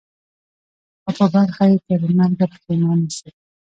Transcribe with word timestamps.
او 1.05 1.11
په 1.17 1.25
برخه 1.33 1.63
یې 1.69 1.77
ترمرګه 1.87 2.45
پښېماني 2.53 3.09
سي 3.17 3.29